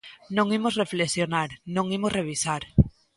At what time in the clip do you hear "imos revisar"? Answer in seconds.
1.97-2.61